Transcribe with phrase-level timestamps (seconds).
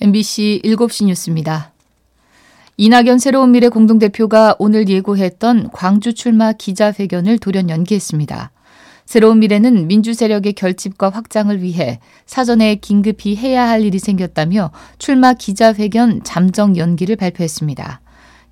[0.00, 1.72] MBC 7시 뉴스입니다.
[2.76, 8.52] 이낙연 새로운 미래 공동대표가 오늘 예고했던 광주 출마 기자회견을 돌연 연기했습니다.
[9.06, 16.22] 새로운 미래는 민주 세력의 결집과 확장을 위해 사전에 긴급히 해야 할 일이 생겼다며 출마 기자회견
[16.22, 18.00] 잠정 연기를 발표했습니다.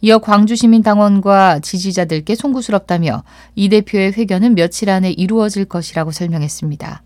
[0.01, 3.23] 이어 광주시민당원과 지지자들께 송구스럽다며
[3.55, 7.05] 이 대표의 회견은 며칠 안에 이루어질 것이라고 설명했습니다.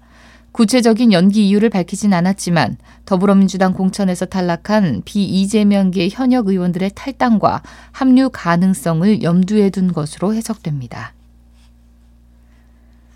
[0.52, 9.70] 구체적인 연기 이유를 밝히진 않았지만 더불어민주당 공천에서 탈락한 비이재명계 현역 의원들의 탈당과 합류 가능성을 염두에
[9.70, 11.14] 둔 것으로 해석됩니다.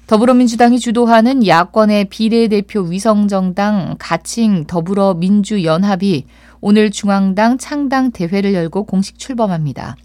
[0.06, 6.26] 더불어민주당이 주도하는 야권의 비례대표 위성정당 가칭 더불어민주연합이
[6.60, 9.96] 오늘 중앙당 창당 대회를 열고 공식 출범합니다.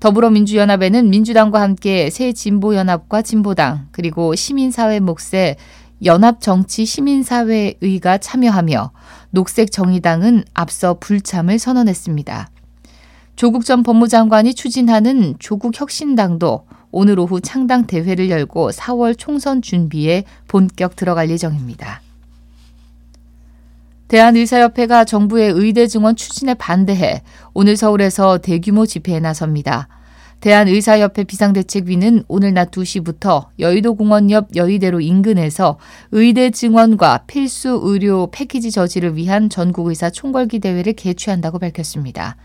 [0.00, 5.56] 더불어민주연합에는 민주당과 함께 새 진보연합과 진보당 그리고 시민사회 몫의
[6.04, 8.92] 연합정치시민사회의가 참여하며
[9.30, 12.50] 녹색정의당은 앞서 불참을 선언했습니다.
[13.36, 21.30] 조국 전 법무장관이 추진하는 조국혁신당도 오늘 오후 창당 대회를 열고 4월 총선 준비에 본격 들어갈
[21.30, 22.00] 예정입니다.
[24.08, 29.88] 대한의사협회가 정부의 의대 증원 추진에 반대해 오늘 서울에서 대규모 집회에 나섭니다.
[30.46, 35.76] 대한의사협회 비상대책위는 오늘 낮 2시부터 여의도공원 옆 여의대로 인근에서
[36.12, 42.36] 의대 증원과 필수 의료 패키지 저지를 위한 전국의사 총궐기 대회를 개최한다고 밝혔습니다.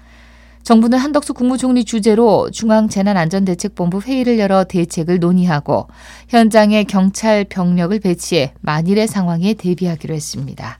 [0.63, 5.85] 정부는 한덕수 국무총리 주재로 중앙재난안전대책본부 회의를 열어 대책을 논의하고
[6.27, 10.79] 현장에 경찰 병력을 배치해 만일의 상황에 대비하기로 했습니다.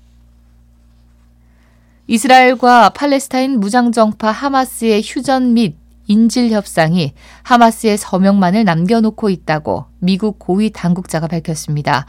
[2.07, 7.13] 이스라엘과 팔레스타인 무장정파 하마스의 휴전 및 인질 협상이
[7.43, 12.05] 하마스의 서명만을 남겨놓고 있다고 미국 고위 당국자가 밝혔습니다.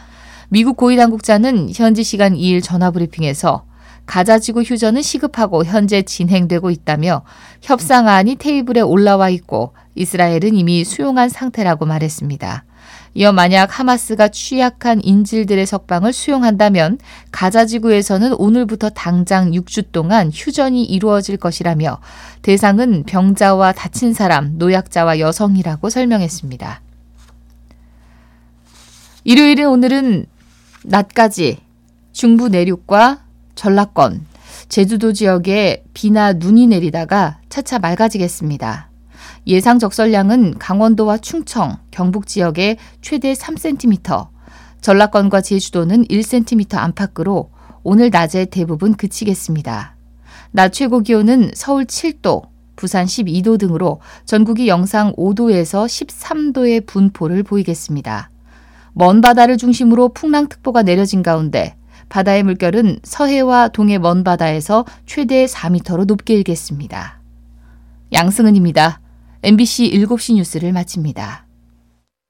[0.48, 3.64] 미국 고위 당국자는 현지 시간 2일 전화 브리핑에서
[4.06, 7.22] 가자지구 휴전은 시급하고 현재 진행되고 있다며
[7.62, 12.64] 협상안이 테이블에 올라와 있고 이스라엘은 이미 수용한 상태라고 말했습니다.
[13.14, 16.98] 이어 만약 하마스가 취약한 인질들의 석방을 수용한다면
[17.30, 22.00] 가자 지구에서는 오늘부터 당장 6주 동안 휴전이 이루어질 것이라며
[22.40, 26.80] 대상은 병자와 다친 사람, 노약자와 여성이라고 설명했습니다.
[29.24, 30.26] 일요일인 오늘은
[30.84, 31.58] 낮까지
[32.12, 33.24] 중부 내륙과
[33.54, 34.26] 전라권,
[34.68, 38.91] 제주도 지역에 비나 눈이 내리다가 차차 맑아지겠습니다.
[39.46, 44.28] 예상 적설량은 강원도와 충청, 경북 지역에 최대 3cm,
[44.80, 47.50] 전라권과 제주도는 1cm 안팎으로
[47.82, 49.96] 오늘 낮에 대부분 그치겠습니다.
[50.52, 52.42] 낮 최고 기온은 서울 7도,
[52.76, 58.30] 부산 12도 등으로 전국이 영상 5도에서 13도의 분포를 보이겠습니다.
[58.92, 61.76] 먼 바다를 중심으로 풍랑특보가 내려진 가운데
[62.08, 67.20] 바다의 물결은 서해와 동해 먼 바다에서 최대 4m로 높게 일겠습니다.
[68.12, 69.01] 양승은입니다.
[69.44, 71.41] MBC 7시 뉴스를 마칩니다.